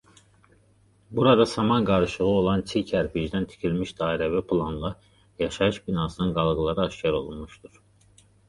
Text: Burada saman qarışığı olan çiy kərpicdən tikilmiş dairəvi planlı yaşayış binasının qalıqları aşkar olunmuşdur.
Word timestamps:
Burada 1.17 1.45
saman 1.49 1.85
qarışığı 1.89 2.29
olan 2.37 2.63
çiy 2.71 2.85
kərpicdən 2.93 3.47
tikilmiş 3.53 3.93
dairəvi 4.01 4.41
planlı 4.53 4.93
yaşayış 5.45 5.81
binasının 5.91 6.37
qalıqları 6.41 6.87
aşkar 6.89 7.21
olunmuşdur. 7.21 7.81